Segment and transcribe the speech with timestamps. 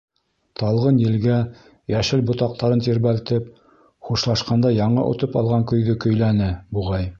[0.59, 1.35] Талғын елгә
[1.95, 3.53] йәшел ботаҡтарын тирбәлтеп,
[4.09, 7.09] хушлашҡанда яңы отоп алған көйҙө кәйләне, буғай.